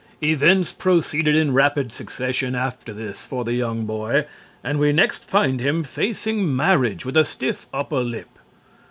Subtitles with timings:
[0.23, 4.25] Events proceeded in rapid succession after this for the young boy
[4.63, 8.39] and we next find him facing marriage with a stiff upper lip.